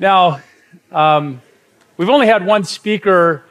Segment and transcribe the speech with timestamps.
[0.00, 0.40] Now,
[0.90, 1.42] um,
[1.98, 3.44] we've only had one speaker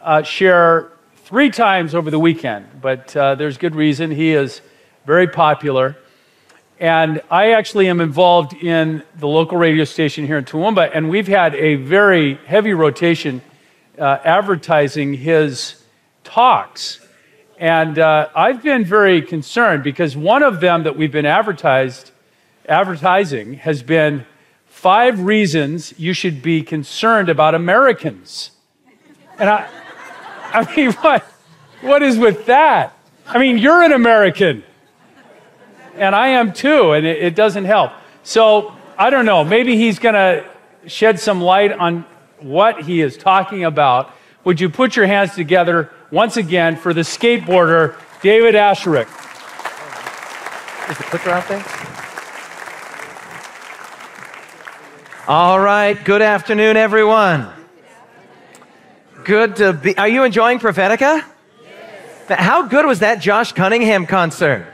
[0.00, 0.92] uh, share
[1.24, 4.12] three times over the weekend, but uh, there's good reason.
[4.12, 4.60] He is
[5.04, 5.96] very popular.
[6.78, 11.26] And I actually am involved in the local radio station here in Toowoomba, and we've
[11.26, 13.42] had a very heavy rotation
[13.98, 15.82] uh, advertising his
[16.22, 17.04] talks.
[17.58, 22.12] And uh, I've been very concerned because one of them that we've been advertised,
[22.68, 24.24] advertising has been
[24.80, 28.50] five reasons you should be concerned about Americans.
[29.38, 29.68] And I,
[30.54, 31.22] I mean, what,
[31.82, 32.96] what is with that?
[33.26, 34.64] I mean, you're an American,
[35.96, 37.92] and I am too, and it, it doesn't help.
[38.22, 39.44] So I don't know.
[39.44, 40.48] Maybe he's going to
[40.86, 42.06] shed some light on
[42.38, 44.10] what he is talking about.
[44.44, 49.08] Would you put your hands together once again for the skateboarder, David Asscherick?
[50.90, 51.89] Is the clicker out there?
[55.30, 55.94] All right.
[56.04, 57.48] Good afternoon, everyone.
[59.22, 59.96] Good to be.
[59.96, 61.24] Are you enjoying Prophetica?
[61.62, 62.40] Yes.
[62.40, 64.66] How good was that Josh Cunningham concert?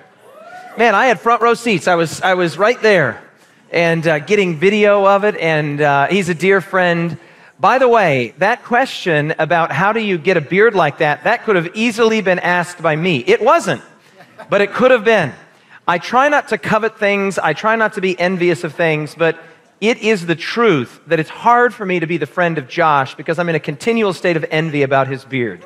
[0.78, 1.86] Man, I had front row seats.
[1.86, 3.22] I was I was right there,
[3.70, 5.36] and uh, getting video of it.
[5.36, 7.18] And uh, he's a dear friend.
[7.60, 11.44] By the way, that question about how do you get a beard like that, that
[11.44, 13.18] could have easily been asked by me.
[13.18, 13.82] It wasn't,
[14.48, 15.34] but it could have been.
[15.86, 17.38] I try not to covet things.
[17.38, 19.38] I try not to be envious of things, but
[19.80, 23.14] it is the truth that it's hard for me to be the friend of Josh
[23.14, 25.64] because I'm in a continual state of envy about his beard.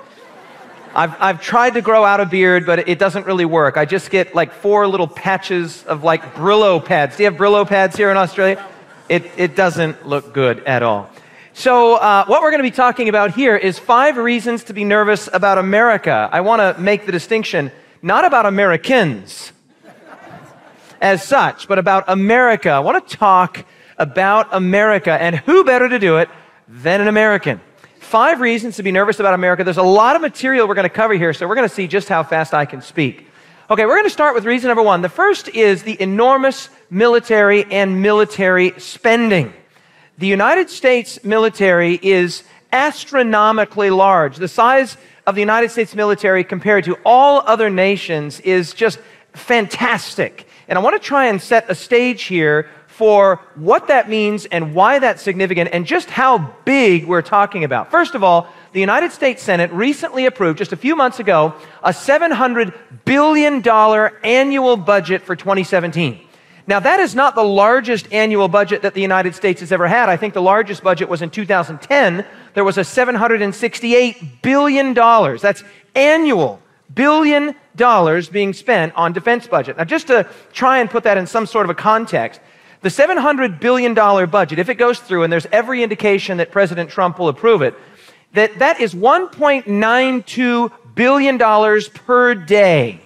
[0.92, 3.77] I've, I've tried to grow out a beard, but it doesn't really work.
[3.77, 7.16] I just get like four little patches of like Brillo pads.
[7.16, 8.64] Do you have Brillo pads here in Australia?
[9.08, 11.08] It, it doesn't look good at all.
[11.53, 14.84] So, uh, what we're going to be talking about here is five reasons to be
[14.84, 16.28] nervous about America.
[16.33, 17.70] I want to make the distinction
[18.03, 19.53] not about Americans
[21.00, 22.70] as such, but about America.
[22.70, 23.64] I want to talk
[24.01, 25.12] about America.
[25.12, 26.29] And who better to do it
[26.67, 27.61] than an American?
[28.01, 29.62] Five reasons to be nervous about America.
[29.62, 31.87] There's a lot of material we're going to cover here, so we're going to see
[31.87, 33.28] just how fast I can speak.
[33.71, 35.00] Okay, we're going to start with reason number one.
[35.00, 39.53] The first is the enormous military and military spending.
[40.19, 44.38] The United States military is astronomically large.
[44.38, 44.97] The size
[45.27, 48.99] of the United States military compared to all other nations is just
[49.34, 50.49] fantastic.
[50.67, 52.69] And I want to try and set a stage here
[53.00, 57.91] for what that means and why that's significant and just how big we're talking about.
[57.91, 61.93] First of all, the United States Senate recently approved, just a few months ago, a
[61.93, 62.75] $700
[63.06, 63.66] billion
[64.22, 66.21] annual budget for 2017.
[66.66, 70.11] Now, that is not the largest annual budget that the United States has ever had.
[70.11, 72.27] I think the largest budget was in 2010.
[72.53, 74.93] There was a $768 billion.
[74.93, 76.61] That's annual
[76.94, 79.78] billion dollars being spent on defense budget.
[79.78, 82.41] Now, just to try and put that in some sort of a context,
[82.83, 87.19] the $700 billion budget, if it goes through, and there's every indication that President Trump
[87.19, 87.75] will approve it,
[88.33, 91.39] that that is $1.92 billion
[91.95, 93.01] per day.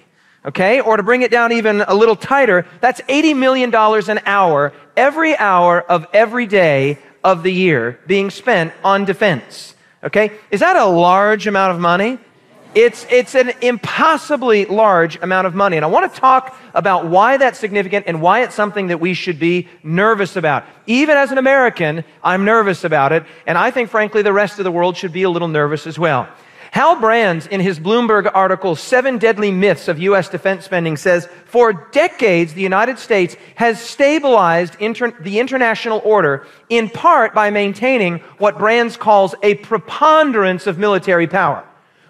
[0.45, 0.79] Okay?
[0.79, 5.35] Or to bring it down even a little tighter, that's $80 million an hour, every
[5.37, 9.75] hour of every day of the year being spent on defense.
[10.03, 10.31] Okay?
[10.51, 12.19] Is that a large amount of money?
[12.75, 15.77] It's, it's an impossibly large amount of money.
[15.77, 19.13] And I want to talk about why that's significant and why it's something that we
[19.13, 20.65] should be nervous about.
[20.85, 23.23] Even as an American, I'm nervous about it.
[23.47, 25.97] And I think, frankly, the rest of the world should be a little nervous as
[25.97, 26.27] well.
[26.71, 30.27] Hal Brands, in his Bloomberg article, Seven Deadly Myths of U.S.
[30.27, 36.89] Defense Spending, says for decades, the United States has stabilized inter- the international order in
[36.89, 41.65] part by maintaining what Brands calls a preponderance of military power.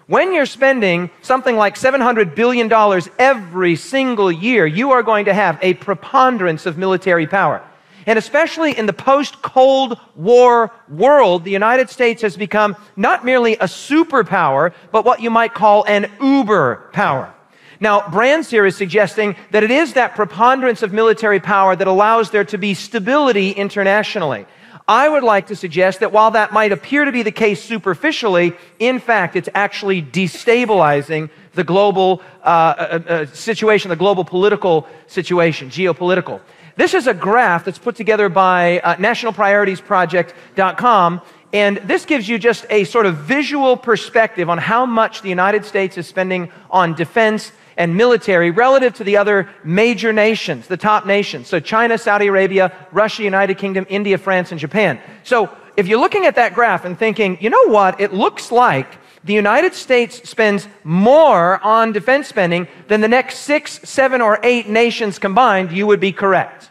[0.08, 2.72] When you're spending something like $700 billion
[3.18, 7.60] every single year, you are going to have a preponderance of military power.
[8.06, 13.54] And especially in the post Cold War world, the United States has become not merely
[13.54, 17.34] a superpower, but what you might call an uber power.
[17.80, 22.30] Now, Brands here is suggesting that it is that preponderance of military power that allows
[22.30, 24.46] there to be stability internationally.
[24.88, 28.52] I would like to suggest that while that might appear to be the case superficially,
[28.78, 35.70] in fact, it's actually destabilizing the global uh, uh, uh, situation, the global political situation,
[35.70, 36.40] geopolitical.
[36.76, 41.20] This is a graph that's put together by uh, nationalprioritiesproject.com,
[41.52, 45.64] and this gives you just a sort of visual perspective on how much the United
[45.64, 51.06] States is spending on defense and military relative to the other major nations, the top
[51.06, 51.48] nations.
[51.48, 54.98] So China, Saudi Arabia, Russia, United Kingdom, India, France, and Japan.
[55.24, 58.96] So if you're looking at that graph and thinking, you know what, it looks like
[59.24, 64.68] the United States spends more on defense spending than the next six, seven, or eight
[64.68, 66.70] nations combined, you would be correct.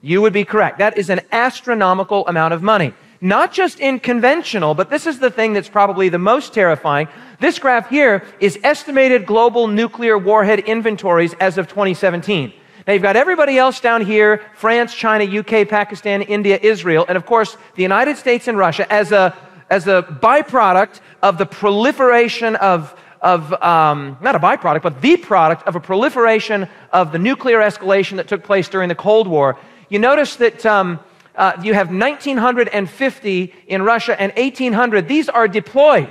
[0.00, 0.78] You would be correct.
[0.78, 2.94] That is an astronomical amount of money.
[3.20, 7.08] not just in conventional, but this is the thing that's probably the most terrifying.
[7.38, 12.52] This graph here is estimated global nuclear warhead inventories as of 2017.
[12.86, 17.26] Now you've got everybody else down here France, China, UK, Pakistan, India, Israel, and of
[17.26, 19.36] course the United States and Russia as a,
[19.68, 25.62] as a byproduct of the proliferation of, of um, not a byproduct, but the product
[25.66, 29.58] of a proliferation of the nuclear escalation that took place during the Cold War.
[29.90, 31.00] You notice that um,
[31.34, 35.06] uh, you have 1,950 in Russia and 1,800.
[35.06, 36.08] These are deployed,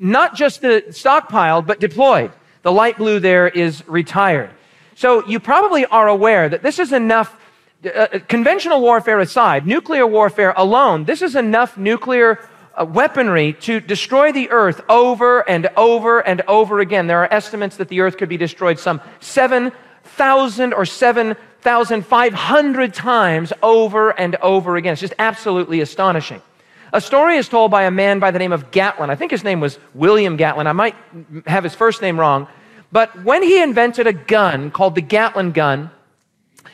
[0.00, 2.32] not just the stockpiled, but deployed.
[2.62, 4.50] The light blue there is retired.
[4.94, 7.36] So you probably are aware that this is enough,
[7.84, 12.38] uh, uh, conventional warfare aside, nuclear warfare alone, this is enough nuclear
[12.74, 17.06] uh, weaponry to destroy the earth over and over and over again.
[17.06, 24.18] There are estimates that the earth could be destroyed some 7,000 or 7,500 times over
[24.18, 24.92] and over again.
[24.92, 26.42] It's just absolutely astonishing.
[26.92, 29.10] A story is told by a man by the name of Gatling.
[29.10, 30.66] I think his name was William Gatling.
[30.66, 30.96] I might
[31.46, 32.48] have his first name wrong.
[32.92, 35.90] But when he invented a gun called the Gatling gun,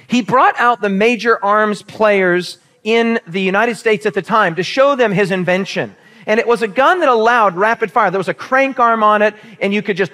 [0.06, 4.62] he brought out the major arms players in the United States at the time to
[4.62, 5.94] show them his invention.
[6.26, 8.10] And it was a gun that allowed rapid fire.
[8.10, 10.12] There was a crank arm on it, and you could just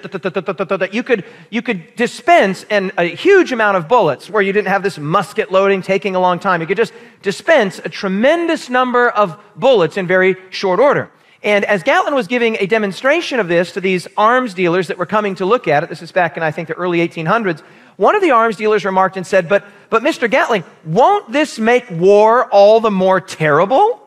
[0.93, 4.99] you could you could dispense a huge amount of bullets where you didn't have this
[4.99, 6.61] musket loading taking a long time.
[6.61, 6.93] You could just
[7.23, 11.09] dispense a tremendous number of bullets in very short order.
[11.41, 15.05] And as Gatling was giving a demonstration of this to these arms dealers that were
[15.05, 17.61] coming to look at it, this is back in, I think, the early 1800s,
[17.97, 20.31] one of the arms dealers remarked and said, But, but Mr.
[20.31, 24.02] Gatling, won't this make war all the more terrible?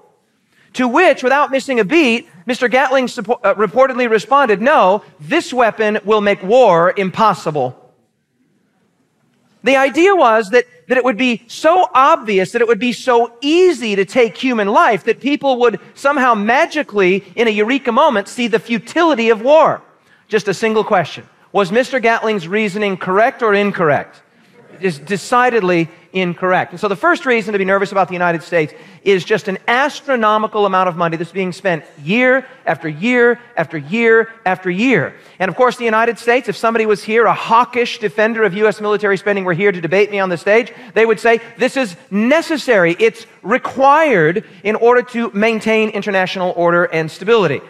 [0.76, 2.70] To which, without missing a beat, Mr.
[2.70, 7.94] Gatling uh, reportedly responded, No, this weapon will make war impossible.
[9.64, 13.38] The idea was that, that it would be so obvious, that it would be so
[13.40, 18.46] easy to take human life, that people would somehow magically, in a eureka moment, see
[18.46, 19.80] the futility of war.
[20.28, 21.26] Just a single question.
[21.52, 22.02] Was Mr.
[22.02, 24.20] Gatling's reasoning correct or incorrect?
[24.82, 26.72] Is decidedly incorrect.
[26.72, 28.72] And so the first reason to be nervous about the United States
[29.02, 34.30] is just an astronomical amount of money that's being spent year after year after year
[34.46, 35.14] after year.
[35.38, 38.80] And of course, the United States, if somebody was here, a hawkish defender of U.S.
[38.80, 41.96] military spending, were here to debate me on the stage, they would say this is
[42.10, 42.96] necessary.
[42.98, 47.60] It's required in order to maintain international order and stability.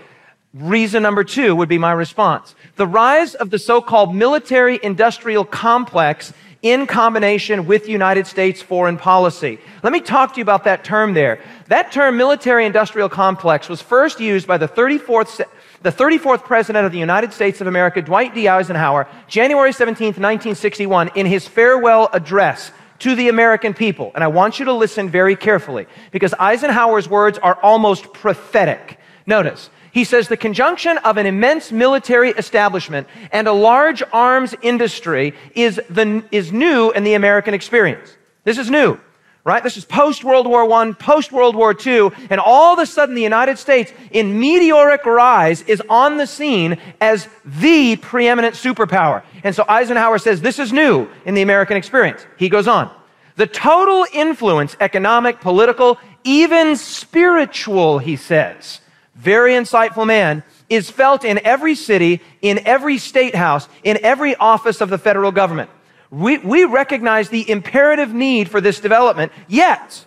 [0.55, 2.55] Reason number two would be my response.
[2.77, 6.33] The rise of the so-called military industrial complex
[6.67, 9.59] in combination with United States foreign policy.
[9.85, 11.41] Let me talk to you about that term there.
[11.69, 15.45] That term, military industrial complex, was first used by the 34th,
[15.83, 18.49] the 34th President of the United States of America, Dwight D.
[18.49, 24.11] Eisenhower, January 17, 1961, in his farewell address to the American people.
[24.17, 28.99] And I want you to listen very carefully because Eisenhower's words are almost prophetic.
[29.25, 35.33] Notice, he says the conjunction of an immense military establishment and a large arms industry
[35.55, 38.15] is, the, is new in the American experience.
[38.45, 39.01] This is new,
[39.43, 39.63] right?
[39.63, 43.15] This is post World War I, post World War II, and all of a sudden
[43.15, 49.23] the United States, in meteoric rise, is on the scene as the preeminent superpower.
[49.45, 52.27] And so Eisenhower says this is new in the American experience.
[52.37, 52.95] He goes on.
[53.37, 58.83] The total influence, economic, political, even spiritual, he says,
[59.17, 64.81] very insightful man, is felt in every city, in every state house, in every office
[64.81, 65.71] of the federal government.
[66.11, 70.07] We, we recognize the imperative need for this development, yet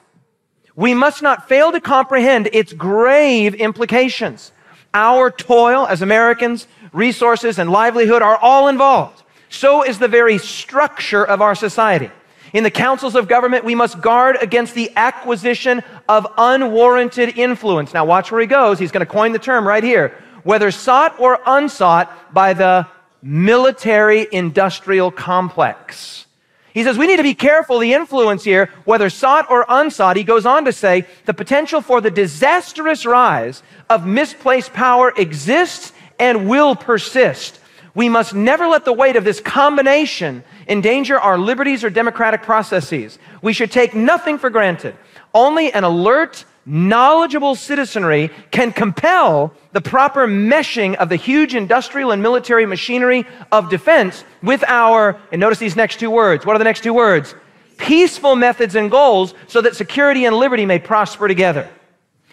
[0.76, 4.52] we must not fail to comprehend its grave implications.
[4.94, 9.24] Our toil as Americans, resources, and livelihood are all involved.
[9.50, 12.12] So is the very structure of our society.
[12.54, 17.94] In the councils of government, we must guard against the acquisition of unwarranted influence.
[17.94, 18.80] Now, watch where he goes.
[18.80, 20.16] He's going to coin the term right here.
[20.44, 22.88] Whether sought or unsought by the
[23.22, 26.26] military industrial complex.
[26.74, 30.16] He says we need to be careful the influence here, whether sought or unsought.
[30.16, 35.92] He goes on to say the potential for the disastrous rise of misplaced power exists
[36.20, 37.59] and will persist.
[37.96, 43.18] We must never let the weight of this combination endanger our liberties or democratic processes.
[43.42, 44.96] We should take nothing for granted.
[45.34, 52.22] Only an alert, knowledgeable citizenry can compel the proper meshing of the huge industrial and
[52.22, 56.46] military machinery of defense with our, and notice these next two words.
[56.46, 57.34] What are the next two words?
[57.78, 61.70] Peaceful methods and goals so that security and liberty may prosper together.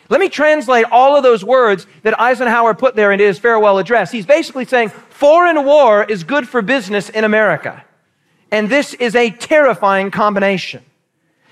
[0.08, 4.12] Let me translate all of those words that Eisenhower put there in his farewell address.
[4.12, 7.84] He's basically saying foreign war is good for business in America.
[8.50, 10.84] And this is a terrifying combination.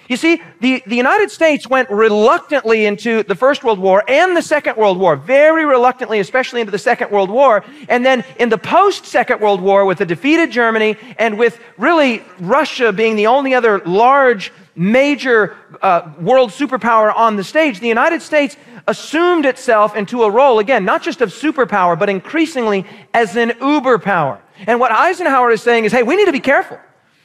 [0.09, 4.43] You see, the, the United States went reluctantly into the First World War and the
[4.43, 7.65] Second World War, very reluctantly, especially into the Second World War.
[7.89, 12.23] And then in the post Second World War, with a defeated Germany and with really
[12.39, 18.21] Russia being the only other large, major uh, world superpower on the stage, the United
[18.21, 18.57] States
[18.87, 22.85] assumed itself into a role, again, not just of superpower, but increasingly
[23.15, 24.43] as an uber power.
[24.67, 26.79] And what Eisenhower is saying is hey, we need to be careful.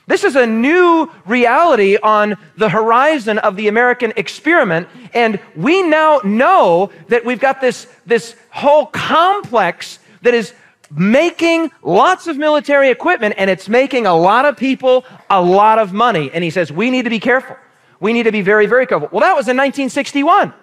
[0.09, 4.87] This is a new reality on the horizon of the American experiment.
[5.13, 10.51] And we now know that we've got this, this whole complex that is
[10.89, 15.93] making lots of military equipment and it's making a lot of people a lot of
[15.93, 16.31] money.
[16.33, 17.55] And he says, we need to be careful.
[17.99, 19.09] We need to be very, very careful.
[19.11, 20.55] Well, that was in 1961.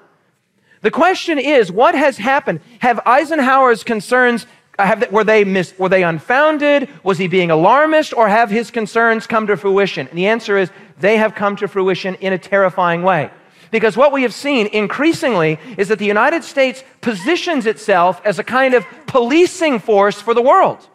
[0.83, 2.63] The question is, what has happened?
[2.81, 4.45] Have Eisenhower's concerns
[4.79, 6.89] have, were, they mis, were they unfounded?
[7.03, 8.13] Was he being alarmist?
[8.13, 10.09] Or have his concerns come to fruition?
[10.09, 13.31] And the answer is they have come to fruition in a terrifying way.
[13.71, 18.45] Because what we have seen increasingly is that the United States positions itself as a
[18.45, 20.89] kind of policing force for the world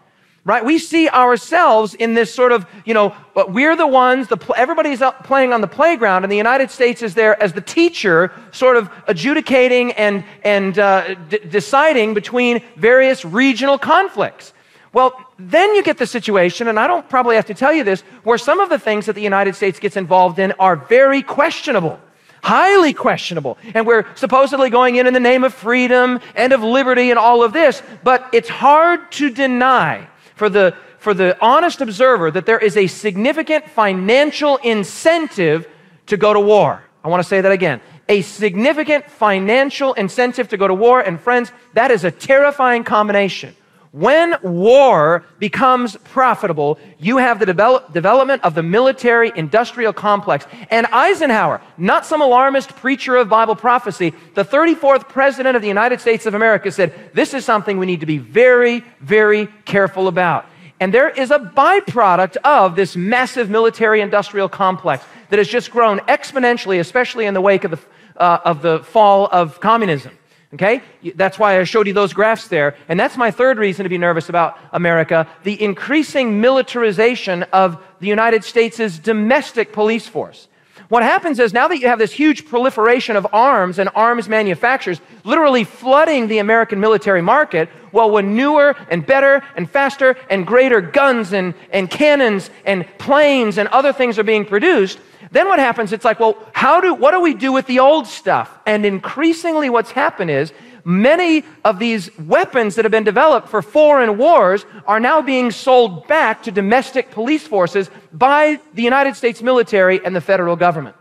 [0.43, 0.65] right?
[0.65, 5.01] We see ourselves in this sort of, you know, but we're the ones, the, everybody's
[5.01, 8.75] up playing on the playground, and the United States is there as the teacher, sort
[8.77, 14.53] of adjudicating and, and uh, d- deciding between various regional conflicts.
[14.93, 18.01] Well, then you get the situation, and I don't probably have to tell you this,
[18.23, 21.99] where some of the things that the United States gets involved in are very questionable
[22.43, 23.55] highly questionable.
[23.75, 27.43] And we're supposedly going in in the name of freedom and of liberty and all
[27.43, 30.07] of this, but it's hard to deny
[30.41, 35.67] for the, for the honest observer that there is a significant financial incentive
[36.07, 36.81] to go to war.
[37.03, 37.79] I want to say that again.
[38.09, 40.99] A significant financial incentive to go to war.
[40.99, 43.55] And friends, that is a terrifying combination.
[43.91, 50.47] When war becomes profitable, you have the develop, development of the military industrial complex.
[50.69, 55.99] And Eisenhower, not some alarmist preacher of Bible prophecy, the 34th president of the United
[55.99, 60.45] States of America said, This is something we need to be very, very careful about.
[60.79, 65.99] And there is a byproduct of this massive military industrial complex that has just grown
[65.99, 67.79] exponentially, especially in the wake of the,
[68.15, 70.17] uh, of the fall of communism.
[70.53, 70.81] Okay?
[71.15, 72.75] That's why I showed you those graphs there.
[72.89, 78.07] And that's my third reason to be nervous about America the increasing militarization of the
[78.07, 80.47] United States' domestic police force.
[80.91, 84.99] What happens is now that you have this huge proliferation of arms and arms manufacturers
[85.23, 90.81] literally flooding the American military market, well, when newer and better and faster and greater
[90.81, 94.99] guns and, and cannons and planes and other things are being produced,
[95.31, 95.93] then what happens?
[95.93, 98.59] It's like, well, how do, what do we do with the old stuff?
[98.65, 100.51] And increasingly what's happened is
[100.83, 106.07] many of these weapons that have been developed for foreign wars are now being sold
[106.07, 110.97] back to domestic police forces by the United States military and the federal government.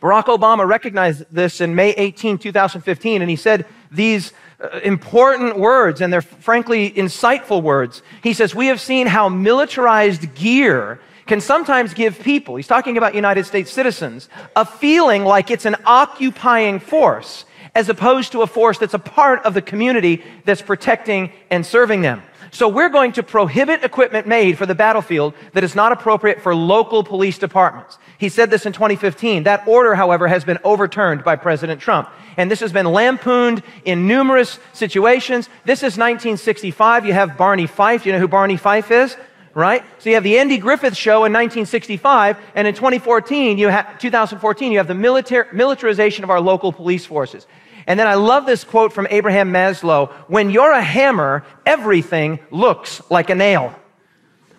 [0.00, 6.00] Barack Obama recognized this in May 18, 2015, and he said these uh, important words,
[6.00, 8.02] and they're frankly insightful words.
[8.22, 13.14] He says, We have seen how militarized gear can sometimes give people, he's talking about
[13.14, 18.78] United States citizens, a feeling like it's an occupying force as opposed to a force
[18.78, 22.22] that's a part of the community that's protecting and serving them.
[22.54, 26.54] So we're going to prohibit equipment made for the battlefield that is not appropriate for
[26.54, 27.96] local police departments.
[28.18, 29.44] He said this in 2015.
[29.44, 32.10] That order, however, has been overturned by President Trump.
[32.36, 35.48] And this has been lampooned in numerous situations.
[35.64, 37.06] This is 1965.
[37.06, 38.04] You have Barney Fife.
[38.04, 39.16] You know who Barney Fife is?
[39.54, 39.84] Right?
[39.98, 44.72] So you have the Andy Griffith Show in 1965, and in 2014, you have 2014,
[44.72, 47.46] you have the military, militarization of our local police forces.
[47.86, 53.02] And then I love this quote from Abraham Maslow: "When you're a hammer, everything looks
[53.10, 53.74] like a nail."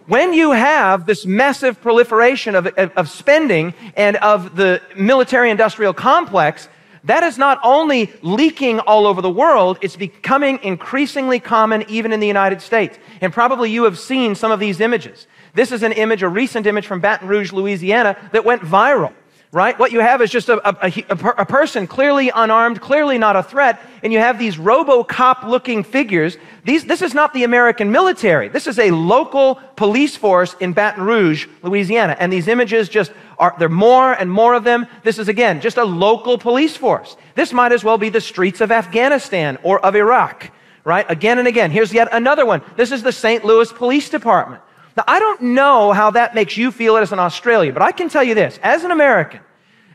[0.06, 5.94] When you have this massive proliferation of, of, of spending and of the military industrial
[5.94, 6.68] complex,
[7.06, 12.20] that is not only leaking all over the world, it's becoming increasingly common even in
[12.20, 12.98] the United States.
[13.20, 15.28] And probably you have seen some of these images.
[15.54, 19.14] This is an image, a recent image from Baton Rouge, Louisiana, that went viral
[19.54, 19.78] right?
[19.78, 23.44] What you have is just a, a, a, a, person clearly unarmed, clearly not a
[23.44, 26.38] threat, and you have these Robocop looking figures.
[26.66, 28.48] These, this is not the American military.
[28.48, 32.18] This is a local police force in Baton Rouge, Louisiana.
[32.20, 34.88] And these images just are, there more and more of them.
[35.04, 37.16] This is again just a local police force.
[37.36, 40.52] This might as well be the streets of Afghanistan or of Iraq,
[40.84, 41.06] right?
[41.10, 41.72] Again and again.
[41.72, 42.62] Here's yet another one.
[42.76, 43.44] This is the St.
[43.44, 44.62] Louis Police Department.
[44.96, 48.10] Now, I don't know how that makes you feel as an Australian, but I can
[48.10, 48.60] tell you this.
[48.62, 49.40] As an American,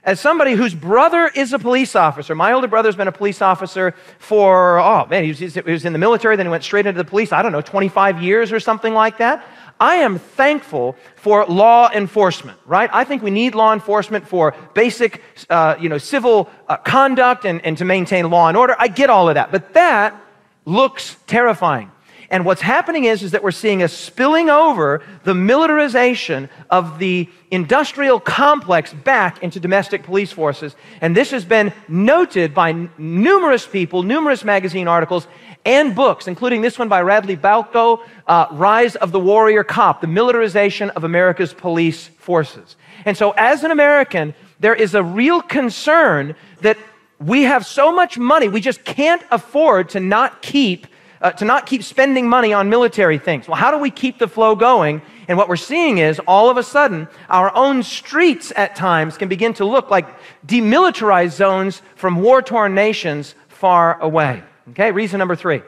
[0.02, 3.94] as somebody whose brother is a police officer, my older brother's been a police officer
[4.18, 7.02] for, oh man, he was, he was in the military, then he went straight into
[7.02, 9.44] the police, I don't know, 25 years or something like that.
[9.80, 12.90] I am thankful for law enforcement, right?
[12.92, 17.64] I think we need law enforcement for basic, uh, you know, civil uh, conduct and,
[17.64, 18.74] and to maintain law and order.
[18.78, 19.52] I get all of that.
[19.52, 20.20] But that
[20.64, 21.90] looks terrifying.
[22.30, 27.28] And what's happening is, is that we're seeing a spilling over the militarization of the
[27.50, 30.76] industrial complex back into domestic police forces.
[31.00, 35.26] And this has been noted by numerous people, numerous magazine articles,
[35.64, 40.06] and books, including this one by Radley Balko, uh, Rise of the Warrior Cop, the
[40.06, 42.76] militarization of America's police forces.
[43.06, 46.78] And so, as an American, there is a real concern that
[47.18, 50.86] we have so much money, we just can't afford to not keep
[51.20, 53.48] uh, to not keep spending money on military things.
[53.48, 55.02] Well, how do we keep the flow going?
[55.26, 59.28] And what we're seeing is all of a sudden, our own streets at times can
[59.28, 60.06] begin to look like
[60.46, 64.42] demilitarized zones from war torn nations far away.
[64.70, 65.62] Okay, reason number three.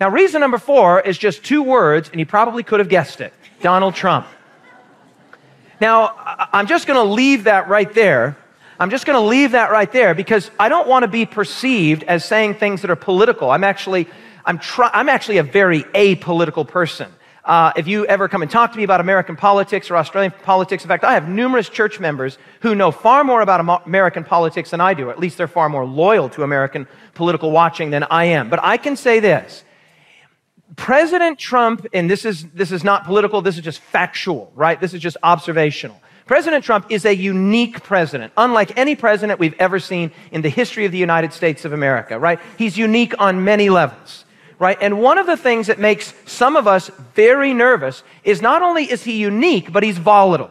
[0.00, 3.32] Now, reason number four is just two words, and you probably could have guessed it
[3.60, 4.26] Donald Trump.
[5.80, 6.14] Now,
[6.52, 8.36] I'm just going to leave that right there.
[8.78, 12.02] I'm just going to leave that right there because I don't want to be perceived
[12.04, 13.50] as saying things that are political.
[13.50, 14.08] I'm actually
[14.46, 17.10] I'm, try- I'm actually a very apolitical person.
[17.44, 20.82] Uh, if you ever come and talk to me about American politics or Australian politics,
[20.82, 24.80] in fact, I have numerous church members who know far more about American politics than
[24.80, 25.10] I do.
[25.10, 28.48] At least they're far more loyal to American political watching than I am.
[28.48, 29.62] But I can say this.
[30.76, 34.80] President Trump, and this is, this is not political, this is just factual, right?
[34.80, 36.00] This is just observational.
[36.26, 40.86] President Trump is a unique president, unlike any president we've ever seen in the history
[40.86, 42.40] of the United States of America, right?
[42.56, 44.23] He's unique on many levels
[44.58, 44.78] right?
[44.80, 48.90] And one of the things that makes some of us very nervous is not only
[48.90, 50.50] is he unique, but he's volatile,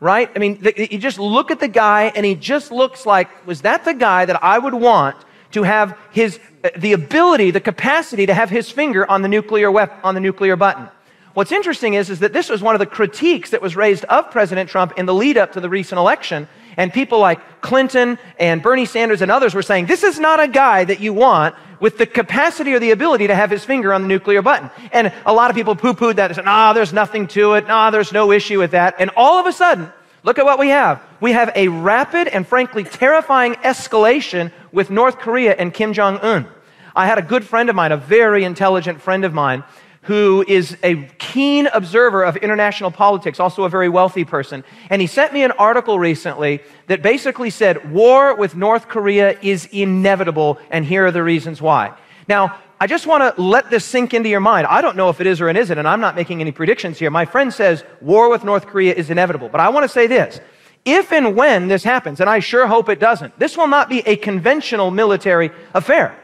[0.00, 0.30] right?
[0.34, 3.62] I mean, the, you just look at the guy and he just looks like, was
[3.62, 5.16] that the guy that I would want
[5.52, 9.70] to have his, uh, the ability, the capacity to have his finger on the nuclear
[9.70, 10.88] weapon, on the nuclear button?
[11.34, 14.30] What's interesting is, is that this was one of the critiques that was raised of
[14.30, 16.48] President Trump in the lead up to the recent election.
[16.76, 20.46] And people like Clinton and Bernie Sanders and others were saying, this is not a
[20.46, 24.00] guy that you want with the capacity or the ability to have his finger on
[24.00, 24.70] the nuclear button.
[24.90, 27.68] And a lot of people poo pooed that and said, nah, there's nothing to it.
[27.68, 28.94] Nah, there's no issue with that.
[28.98, 31.02] And all of a sudden, look at what we have.
[31.20, 36.48] We have a rapid and frankly terrifying escalation with North Korea and Kim Jong un.
[36.96, 39.62] I had a good friend of mine, a very intelligent friend of mine,
[40.04, 44.64] who is a keen observer of international politics, also a very wealthy person.
[44.90, 49.66] And he sent me an article recently that basically said war with North Korea is
[49.72, 51.94] inevitable, and here are the reasons why.
[52.28, 54.66] Now, I just want to let this sink into your mind.
[54.66, 56.98] I don't know if it is or it isn't, and I'm not making any predictions
[56.98, 57.10] here.
[57.10, 59.48] My friend says war with North Korea is inevitable.
[59.48, 60.40] But I want to say this.
[60.84, 64.00] If and when this happens, and I sure hope it doesn't, this will not be
[64.00, 66.18] a conventional military affair.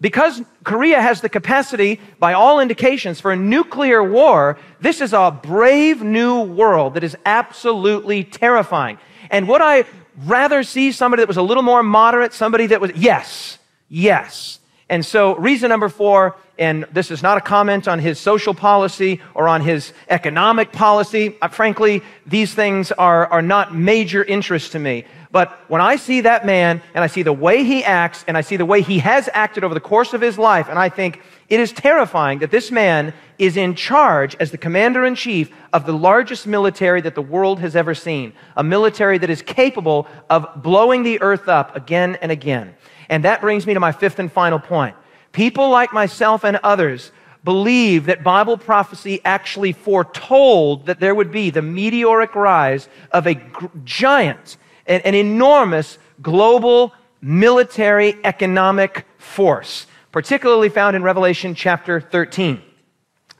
[0.00, 5.30] Because Korea has the capacity, by all indications, for a nuclear war, this is a
[5.30, 8.98] brave new world that is absolutely terrifying.
[9.30, 9.84] And would I
[10.24, 13.58] rather see somebody that was a little more moderate, somebody that was, yes,
[13.88, 14.59] yes.
[14.90, 19.20] And so, reason number four, and this is not a comment on his social policy
[19.34, 21.36] or on his economic policy.
[21.40, 25.04] Uh, frankly, these things are, are not major interest to me.
[25.30, 28.40] But when I see that man and I see the way he acts and I
[28.40, 31.22] see the way he has acted over the course of his life, and I think
[31.48, 35.86] it is terrifying that this man is in charge as the commander in chief of
[35.86, 40.48] the largest military that the world has ever seen, a military that is capable of
[40.56, 42.74] blowing the earth up again and again.
[43.10, 44.96] And that brings me to my fifth and final point.
[45.32, 47.12] People like myself and others
[47.44, 53.38] believe that Bible prophecy actually foretold that there would be the meteoric rise of a
[53.84, 56.92] giant an, an enormous global
[57.22, 62.62] military economic force, particularly found in Revelation chapter 13.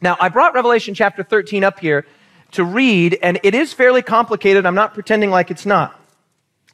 [0.01, 2.07] Now, I brought Revelation chapter 13 up here
[2.53, 4.65] to read, and it is fairly complicated.
[4.65, 6.01] I'm not pretending like it's not.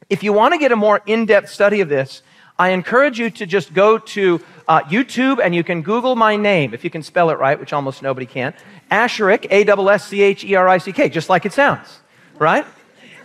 [0.09, 2.21] If you want to get a more in depth study of this,
[2.59, 6.73] I encourage you to just go to uh, YouTube and you can Google my name,
[6.73, 8.53] if you can spell it right, which almost nobody can.
[8.89, 11.99] Asscherick, A S S C H E R I C K, just like it sounds,
[12.39, 12.65] right?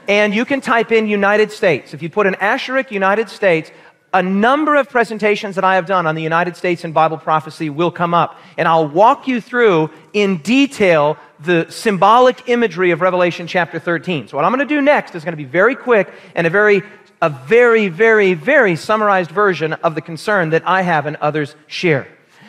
[0.08, 1.94] and you can type in United States.
[1.94, 3.70] If you put in Asscherick United States,
[4.14, 7.70] a number of presentations that I have done on the United States and Bible prophecy
[7.70, 8.38] will come up.
[8.58, 14.28] And I'll walk you through in detail the symbolic imagery of Revelation chapter 13.
[14.28, 16.50] So what I'm going to do next is going to be very quick and a
[16.50, 16.82] very
[17.22, 22.08] a very, very, very summarized version of the concern that I have and others share.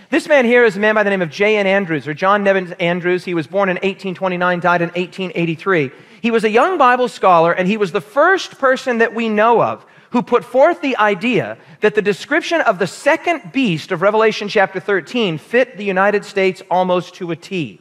[0.10, 1.68] This man here is a man by the name of J.N.
[1.68, 3.24] Andrews, or John Nevins Andrews.
[3.24, 5.92] He was born in 1829, died in 1883.
[6.22, 9.62] He was a young Bible scholar, and he was the first person that we know
[9.62, 14.48] of who put forth the idea that the description of the second beast of Revelation
[14.48, 17.80] chapter 13 fit the United States almost to a T.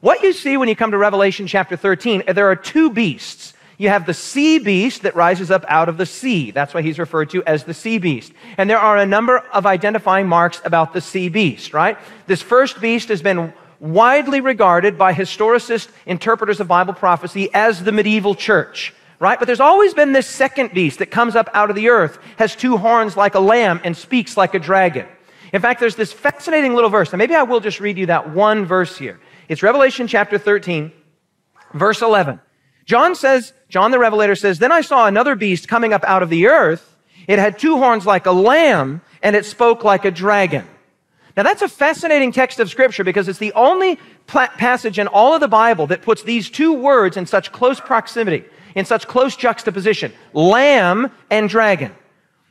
[0.00, 3.54] What you see when you come to Revelation chapter 13, there are two beasts.
[3.82, 6.52] You have the sea beast that rises up out of the sea.
[6.52, 8.32] That's why he's referred to as the sea beast.
[8.56, 11.98] And there are a number of identifying marks about the sea beast, right?
[12.28, 17.90] This first beast has been widely regarded by historicist interpreters of Bible prophecy as the
[17.90, 19.38] medieval church right?
[19.38, 22.56] But there's always been this second beast that comes up out of the earth, has
[22.56, 25.06] two horns like a lamb, and speaks like a dragon.
[25.52, 28.30] In fact, there's this fascinating little verse, and maybe I will just read you that
[28.30, 29.20] one verse here.
[29.48, 30.90] It's Revelation chapter 13,
[31.72, 32.40] verse 11.
[32.84, 36.30] John says, John the Revelator says, Then I saw another beast coming up out of
[36.30, 36.96] the earth.
[37.28, 40.66] It had two horns like a lamb, and it spoke like a dragon.
[41.36, 45.40] Now, that's a fascinating text of Scripture because it's the only passage in all of
[45.40, 50.12] the Bible that puts these two words in such close proximity in such close juxtaposition
[50.32, 51.94] lamb and dragon.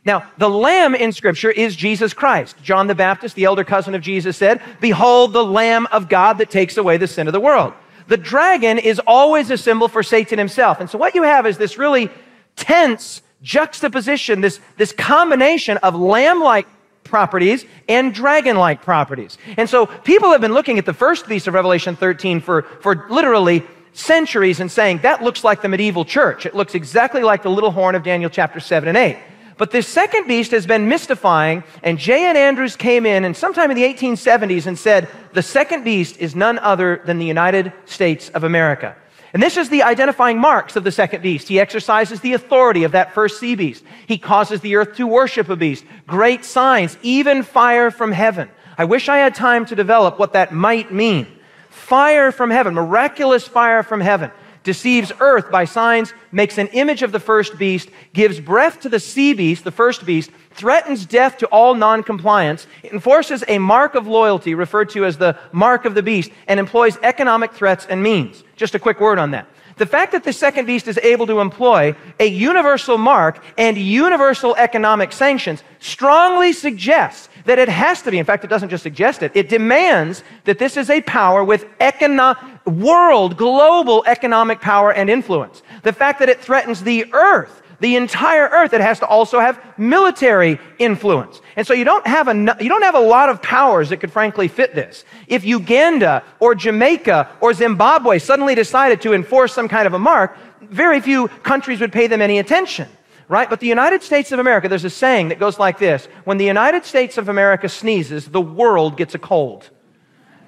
[0.04, 2.56] Now, the lamb in Scripture is Jesus Christ.
[2.64, 6.50] John the Baptist, the elder cousin of Jesus, said, Behold the Lamb of God that
[6.50, 7.74] takes away the sin of the world.
[8.12, 10.82] The dragon is always a symbol for Satan himself.
[10.82, 12.10] And so, what you have is this really
[12.58, 16.68] tense juxtaposition, this, this combination of lamb like
[17.06, 19.38] properties and dragon like properties.
[19.56, 23.08] And so, people have been looking at the first beast of Revelation 13 for, for
[23.10, 26.46] literally centuries and saying that looks like the medieval church.
[26.46, 29.18] It looks exactly like the little horn of Daniel chapter 7 and 8.
[29.62, 32.36] But this second beast has been mystifying, and J.N.
[32.36, 36.58] Andrews came in and sometime in the 1870s and said, the second beast is none
[36.58, 38.96] other than the United States of America.
[39.34, 41.48] And this is the identifying marks of the second beast.
[41.48, 43.84] He exercises the authority of that first sea beast.
[44.08, 45.86] He causes the earth to worship a beast.
[46.08, 48.50] Great signs, even fire from heaven.
[48.80, 51.28] I wish I had time to develop what that might mean
[51.70, 54.32] fire from heaven, miraculous fire from heaven,
[54.64, 59.00] deceives earth by signs, makes an image of the first beast, gives breath to the
[59.00, 64.54] sea beast, the first beast, threatens death to all noncompliance, enforces a mark of loyalty
[64.54, 68.44] referred to as the mark of the beast, and employs economic threats and means.
[68.56, 69.48] Just a quick word on that.
[69.78, 74.56] The fact that the second beast is able to employ a universal mark and universal
[74.56, 79.24] economic sanctions strongly suggests that it has to be, in fact, it doesn't just suggest
[79.24, 85.10] it, it demands that this is a power with econo- world, global economic power and
[85.10, 85.64] influence.
[85.84, 89.60] The fact that it threatens the earth, the entire earth, it has to also have
[89.78, 91.42] military influence.
[91.56, 94.12] And so you don't have a, you don't have a lot of powers that could
[94.12, 95.04] frankly fit this.
[95.28, 100.38] If Uganda or Jamaica or Zimbabwe suddenly decided to enforce some kind of a mark,
[100.62, 102.88] very few countries would pay them any attention
[103.32, 103.50] right?
[103.50, 106.46] But the United States of America, there's a saying that goes like this When the
[106.46, 109.70] United States of America sneezes, the world gets a cold,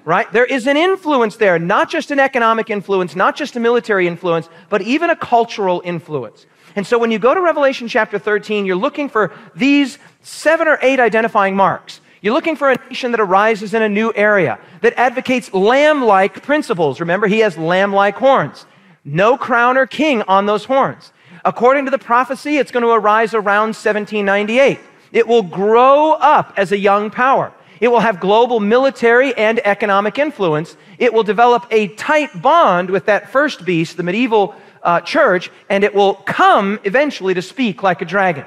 [0.04, 0.30] right?
[0.32, 4.48] There is an influence there, not just an economic influence, not just a military influence,
[4.68, 6.46] but even a cultural influence.
[6.76, 10.78] And so when you go to Revelation chapter 13, you're looking for these seven or
[10.82, 12.00] eight identifying marks.
[12.20, 16.42] You're looking for a nation that arises in a new area, that advocates lamb like
[16.42, 17.00] principles.
[17.00, 18.66] Remember, he has lamb like horns.
[19.04, 21.12] No crown or king on those horns.
[21.44, 24.80] According to the prophecy, it's going to arise around 1798.
[25.12, 27.52] It will grow up as a young power.
[27.84, 30.74] It will have global military and economic influence.
[30.98, 35.84] It will develop a tight bond with that first beast, the medieval uh, church, and
[35.84, 38.46] it will come eventually to speak like a dragon.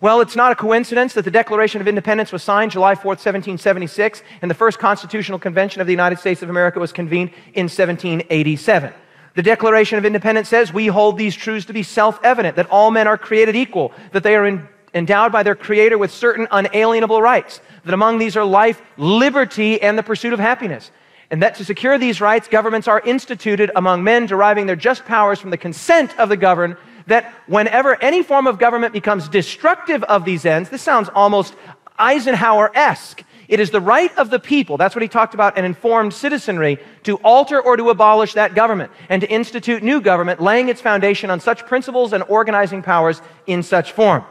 [0.00, 4.22] Well, it's not a coincidence that the Declaration of Independence was signed July 4th, 1776,
[4.42, 8.92] and the first Constitutional Convention of the United States of America was convened in 1787.
[9.34, 12.92] The Declaration of Independence says we hold these truths to be self evident that all
[12.92, 14.46] men are created equal, that they are
[14.94, 19.98] endowed by their Creator with certain unalienable rights, that among these are life, liberty, and
[19.98, 20.90] the pursuit of happiness.
[21.30, 25.38] And that to secure these rights, governments are instituted among men, deriving their just powers
[25.38, 30.24] from the consent of the governed, that whenever any form of government becomes destructive of
[30.24, 31.54] these ends, this sounds almost
[31.98, 33.24] Eisenhower esque.
[33.48, 36.78] It is the right of the people, that's what he talked about, an informed citizenry,
[37.04, 41.30] to alter or to abolish that government and to institute new government, laying its foundation
[41.30, 44.22] on such principles and organizing powers in such form.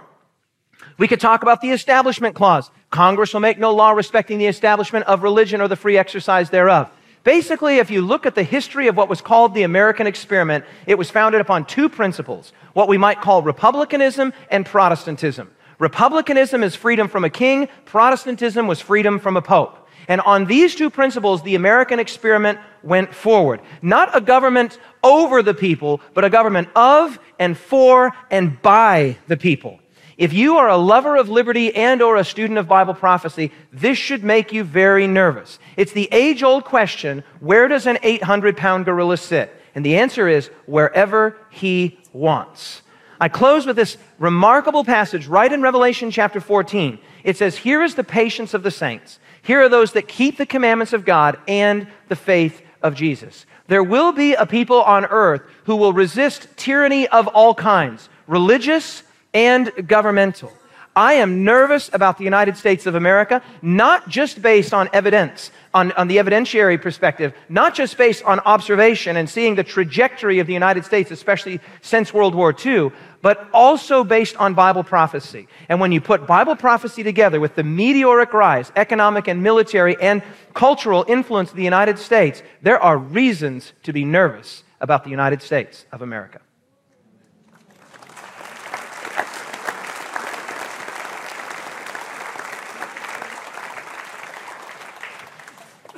[0.98, 2.72] We could talk about the Establishment Clause.
[2.90, 6.90] Congress will make no law respecting the establishment of religion or the free exercise thereof.
[7.24, 10.98] Basically, if you look at the history of what was called the American experiment, it
[10.98, 15.52] was founded upon two principles what we might call republicanism and Protestantism.
[15.78, 19.88] Republicanism is freedom from a king, Protestantism was freedom from a pope.
[20.08, 23.62] And on these two principles, the American experiment went forward.
[23.82, 29.38] Not a government over the people, but a government of and for and by the
[29.38, 29.80] people.
[30.18, 34.00] If you are a lover of liberty and or a student of Bible prophecy, this
[34.00, 35.60] should make you very nervous.
[35.76, 39.54] It's the age old question, where does an 800 pound gorilla sit?
[39.76, 42.82] And the answer is wherever he wants.
[43.20, 46.98] I close with this remarkable passage right in Revelation chapter 14.
[47.24, 49.20] It says, Here is the patience of the saints.
[49.44, 53.46] Here are those that keep the commandments of God and the faith of Jesus.
[53.68, 59.04] There will be a people on earth who will resist tyranny of all kinds, religious
[59.34, 60.52] and governmental.
[60.98, 65.92] I am nervous about the United States of America, not just based on evidence, on,
[65.92, 70.54] on, the evidentiary perspective, not just based on observation and seeing the trajectory of the
[70.54, 75.48] United States, especially since World War II, but also based on Bible prophecy.
[75.70, 80.24] And when you put Bible prophecy together with the meteoric rise, economic and military and
[80.56, 85.44] cultural influence of the United States, there are reasons to be nervous about the United
[85.44, 86.40] States of America.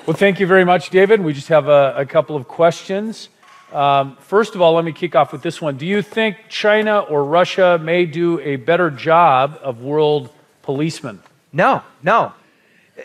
[0.06, 1.22] Well, thank you very much, David.
[1.22, 3.30] We just have a, a couple of questions.
[3.72, 5.78] Um, first of all, let me kick off with this one.
[5.78, 10.34] Do you think China or Russia may do a better job of world
[10.64, 11.22] policemen?
[11.52, 12.34] No, no.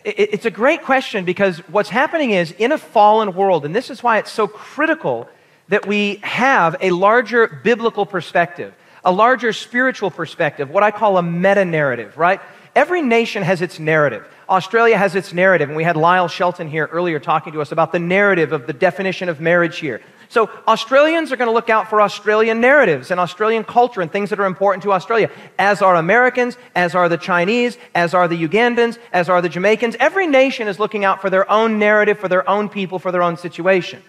[0.05, 4.03] It's a great question because what's happening is in a fallen world, and this is
[4.03, 5.29] why it's so critical
[5.69, 8.73] that we have a larger biblical perspective,
[9.05, 12.41] a larger spiritual perspective, what I call a meta narrative, right?
[12.75, 14.27] Every nation has its narrative.
[14.49, 17.93] Australia has its narrative, and we had Lyle Shelton here earlier talking to us about
[17.93, 20.01] the narrative of the definition of marriage here.
[20.29, 24.31] So, Australians are going to look out for Australian narratives and Australian culture and things
[24.31, 28.49] that are important to Australia, as are Americans, as are the Chinese, as are the
[28.49, 29.97] Ugandans, as are the Jamaicans.
[30.01, 33.23] Every nation is looking out for their own narrative, for their own people, for their
[33.23, 34.03] own situation.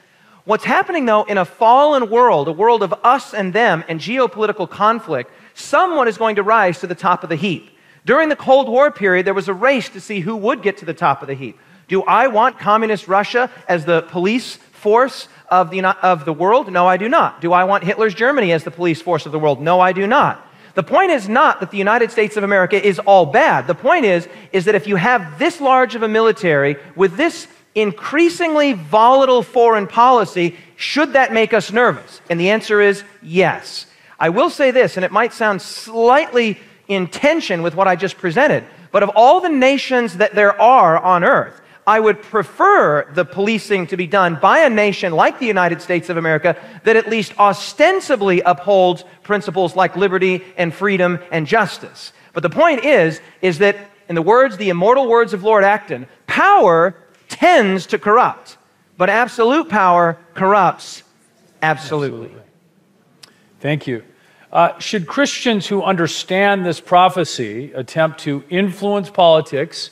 [0.45, 4.69] What's happening, though, in a fallen world, a world of us and them and geopolitical
[4.69, 7.74] conflict, someone is going to rise to the top of the heap.
[8.05, 10.85] During the Cold War period, there was a race to see who would get to
[10.85, 11.57] the top of the heap.
[11.87, 16.71] Do I want communist Russia as the police force of the, of the world?
[16.71, 17.41] No, I do not.
[17.41, 19.61] Do I want Hitler's Germany as the police force of the world?
[19.61, 20.47] No, I do not.
[20.75, 23.65] The point is not that the United States of America is all bad.
[23.65, 27.47] The point is, is that if you have this large of a military with this
[27.75, 32.21] increasingly volatile foreign policy, should that make us nervous?
[32.29, 33.87] And the answer is yes.
[34.19, 38.17] I will say this, and it might sound slightly in tension with what I just
[38.17, 38.63] presented.
[38.91, 43.87] But of all the nations that there are on earth, I would prefer the policing
[43.87, 47.37] to be done by a nation like the United States of America that at least
[47.39, 52.11] ostensibly upholds principles like liberty and freedom and justice.
[52.33, 53.77] But the point is, is that
[54.09, 56.95] in the words, the immortal words of Lord Acton, power
[57.29, 58.57] tends to corrupt,
[58.97, 61.03] but absolute power corrupts
[61.61, 62.25] absolutely.
[62.25, 62.41] absolutely.
[63.59, 64.03] Thank you.
[64.55, 69.89] Uh, should Christians who understand this prophecy attempt to influence politics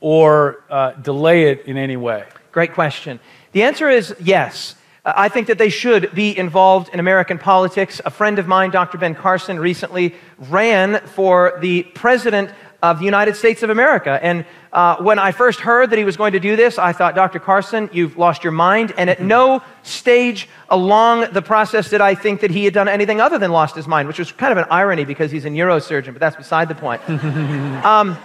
[0.00, 2.24] or uh, delay it in any way?
[2.50, 3.20] Great question.
[3.52, 4.74] The answer is yes.
[5.04, 8.00] Uh, I think that they should be involved in American politics.
[8.06, 8.96] A friend of mine, Dr.
[8.96, 12.48] Ben Carson, recently ran for the president
[12.82, 14.18] of the United States of America.
[14.22, 17.14] And uh, when I first heard that he was going to do this, I thought,
[17.14, 17.38] Dr.
[17.38, 18.92] Carson, you've lost your mind.
[18.98, 23.18] And at no stage along the process did I think that he had done anything
[23.18, 26.12] other than lost his mind, which was kind of an irony because he's a neurosurgeon,
[26.12, 27.00] but that's beside the point.
[27.08, 28.18] um,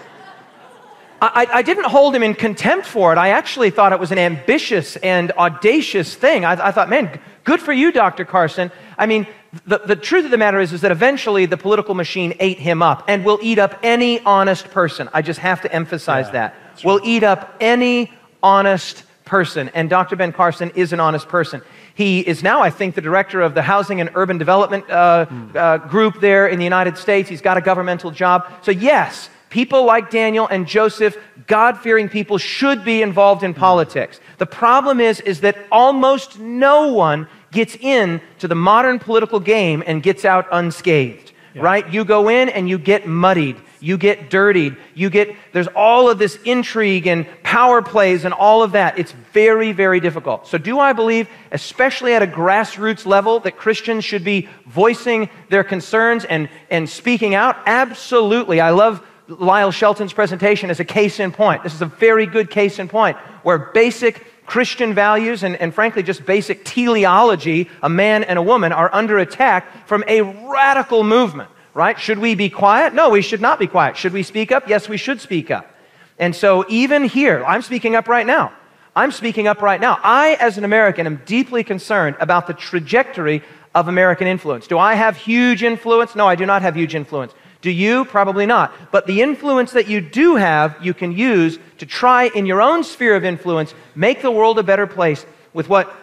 [1.21, 3.17] I, I, didn't hold him in contempt for it.
[3.17, 6.43] I actually thought it was an ambitious and audacious thing.
[6.43, 8.25] I, I thought, man, good for you, Dr.
[8.25, 8.71] Carson.
[8.97, 9.25] I mean,
[9.65, 12.81] the, the truth of the matter is, is that eventually the political machine ate him
[12.81, 15.09] up and will eat up any honest person.
[15.13, 16.55] I just have to emphasize yeah, that.
[16.85, 17.07] Will right.
[17.07, 19.69] eat up any honest person.
[19.73, 20.15] And Dr.
[20.15, 21.61] Ben Carson is an honest person.
[21.95, 25.55] He is now, I think, the director of the Housing and Urban Development uh, mm.
[25.55, 27.29] uh, group there in the United States.
[27.29, 28.49] He's got a governmental job.
[28.61, 34.19] So, yes, people like Daniel and Joseph, God fearing people, should be involved in politics.
[34.37, 39.83] The problem is, is that almost no one gets in to the modern political game
[39.85, 41.61] and gets out unscathed, yeah.
[41.61, 41.91] right?
[41.91, 43.57] You go in and you get muddied.
[43.81, 44.77] You get dirtied.
[44.93, 48.99] You get, there's all of this intrigue and power plays and all of that.
[48.99, 50.47] It's very, very difficult.
[50.47, 55.63] So, do I believe, especially at a grassroots level, that Christians should be voicing their
[55.63, 57.57] concerns and, and speaking out?
[57.65, 58.61] Absolutely.
[58.61, 61.63] I love Lyle Shelton's presentation as a case in point.
[61.63, 66.03] This is a very good case in point where basic Christian values and, and frankly
[66.03, 71.49] just basic teleology, a man and a woman, are under attack from a radical movement,
[71.73, 71.97] right?
[71.97, 72.93] Should we be quiet?
[72.93, 73.95] No, we should not be quiet.
[73.95, 74.67] Should we speak up?
[74.67, 75.73] Yes, we should speak up.
[76.19, 78.51] And so even here, I'm speaking up right now.
[78.93, 79.97] I'm speaking up right now.
[80.03, 84.67] I, as an American, am deeply concerned about the trajectory of American influence.
[84.67, 86.13] Do I have huge influence?
[86.13, 87.33] No, I do not have huge influence.
[87.61, 88.03] Do you?
[88.03, 88.73] Probably not.
[88.91, 92.83] But the influence that you do have, you can use to try in your own
[92.83, 95.93] sphere of influence make the world a better place with what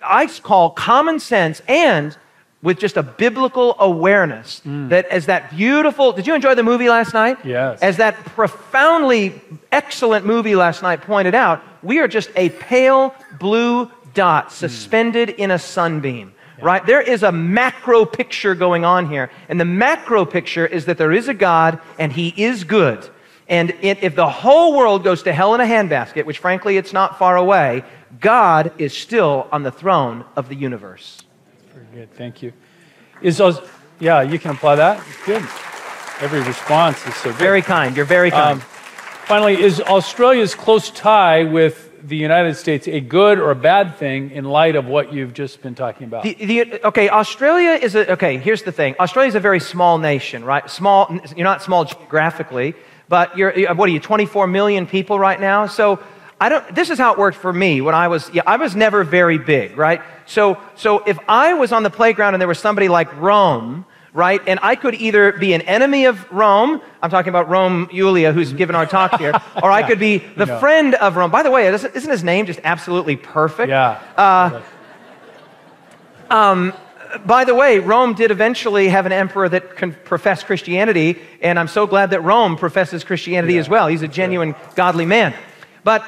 [0.00, 2.16] I call common sense and
[2.62, 4.88] with just a biblical awareness mm.
[4.90, 9.40] that as that beautiful did you enjoy the movie last night yes as that profoundly
[9.72, 15.50] excellent movie last night pointed out we are just a pale blue dot suspended in
[15.50, 16.34] a sunbeam.
[16.60, 16.84] Right?
[16.86, 19.30] There is a macro picture going on here.
[19.48, 23.08] And the macro picture is that there is a God and he is good.
[23.48, 26.92] And it, if the whole world goes to hell in a handbasket, which frankly it's
[26.92, 27.84] not far away,
[28.20, 31.22] God is still on the throne of the universe.
[31.74, 32.14] Very good.
[32.14, 32.52] Thank you.
[33.20, 33.60] Is those,
[34.00, 35.04] yeah, you can apply that.
[35.26, 35.42] Good.
[36.20, 37.38] Every response is so good.
[37.38, 37.96] Very kind.
[37.96, 38.60] You're very kind.
[38.60, 38.66] Um,
[39.24, 44.30] finally, is Australia's close tie with the United States a good or a bad thing
[44.32, 46.24] in light of what you've just been talking about?
[46.24, 48.94] The, the, okay, Australia is a, okay, here's the thing.
[48.98, 50.68] Australia is a very small nation, right?
[50.68, 52.74] Small, you're not small geographically,
[53.12, 55.66] but you're, what are you, 24 million people right now?
[55.66, 56.02] So
[56.40, 58.74] I don't, this is how it worked for me when I was, yeah, I was
[58.74, 60.00] never very big, right?
[60.24, 64.40] So, so if I was on the playground and there was somebody like Rome, right?
[64.46, 68.54] And I could either be an enemy of Rome, I'm talking about Rome Julia, who's
[68.54, 70.58] given our talk here, or I could be the no.
[70.58, 71.30] friend of Rome.
[71.30, 73.68] By the way, isn't his name just absolutely perfect?
[73.68, 74.00] Yeah.
[74.16, 74.62] Uh,
[76.30, 76.72] um,
[77.24, 81.68] by the way, Rome did eventually have an emperor that con- professed Christianity, and I'm
[81.68, 83.88] so glad that Rome professes Christianity yeah, as well.
[83.88, 84.76] He's a genuine right.
[84.76, 85.34] godly man.
[85.84, 86.04] But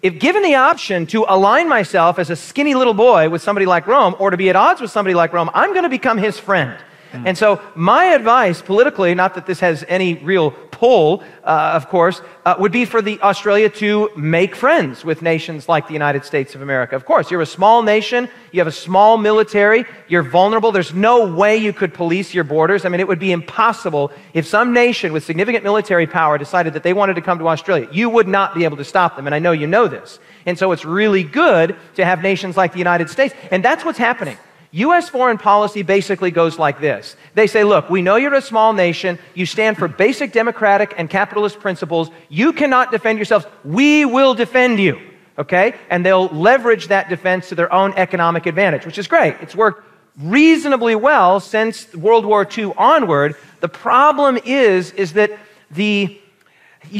[0.00, 3.86] if given the option to align myself as a skinny little boy with somebody like
[3.86, 6.38] Rome or to be at odds with somebody like Rome, I'm going to become his
[6.38, 6.78] friend.
[7.12, 7.26] Mm.
[7.26, 12.20] And so, my advice politically, not that this has any real pull, uh, of course,
[12.44, 16.56] uh, would be for the Australia to make friends with nations like the United States
[16.56, 16.96] of America.
[16.96, 20.72] Of course, you're a small nation, you have a small military, you're vulnerable.
[20.72, 22.84] There's no way you could police your borders.
[22.84, 26.82] I mean, it would be impossible if some nation with significant military power decided that
[26.82, 27.86] they wanted to come to Australia.
[27.92, 30.18] You would not be able to stop them, and I know you know this.
[30.46, 33.98] And so, it's really good to have nations like the United States, and that's what's
[33.98, 34.36] happening.
[34.72, 35.08] U.S.
[35.08, 37.16] foreign policy basically goes like this.
[37.34, 39.18] They say, look, we know you're a small nation.
[39.34, 42.10] You stand for basic democratic and capitalist principles.
[42.30, 43.44] You cannot defend yourselves.
[43.64, 44.98] We will defend you.
[45.38, 45.74] Okay?
[45.90, 49.36] And they'll leverage that defense to their own economic advantage, which is great.
[49.42, 49.86] It's worked
[50.18, 53.36] reasonably well since World War II onward.
[53.60, 55.30] The problem is, is that
[55.70, 56.18] the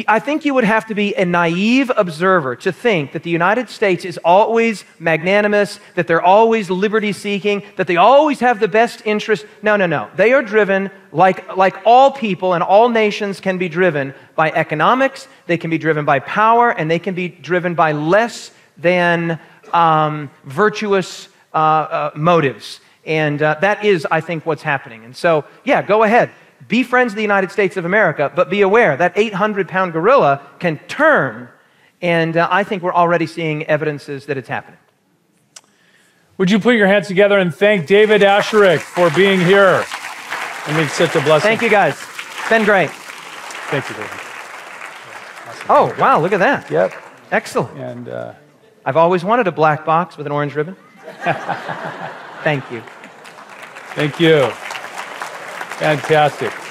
[0.06, 3.68] I think you would have to be a naive observer to think that the United
[3.68, 9.02] States is always magnanimous, that they're always liberty seeking, that they always have the best
[9.04, 9.44] interest.
[9.60, 10.08] No, no, no.
[10.16, 15.26] They are driven, like, like all people and all nations can be driven by economics,
[15.46, 19.38] they can be driven by power, and they can be driven by less than
[19.72, 22.80] um, virtuous uh, uh, motives.
[23.04, 25.04] And uh, that is, I think, what's happening.
[25.04, 26.30] And so, yeah, go ahead.
[26.68, 30.46] Be friends of the United States of America, but be aware that 800 pound gorilla
[30.58, 31.48] can turn,
[32.00, 34.78] and uh, I think we're already seeing evidences that it's happening.
[36.38, 39.84] Would you put your hands together and thank David Asscherick for being here?
[40.66, 41.48] I mean, such a blessing.
[41.48, 41.94] Thank you, guys.
[41.94, 42.90] It's been great.
[42.90, 44.10] Thank you, David.
[45.48, 45.66] Awesome.
[45.68, 46.70] Oh, wow, look at that.
[46.70, 46.94] Yep.
[47.32, 47.78] Excellent.
[47.78, 48.34] And uh,
[48.84, 50.76] I've always wanted a black box with an orange ribbon.
[52.42, 52.82] Thank you.
[53.94, 54.50] Thank you.
[55.82, 56.61] Fantastic.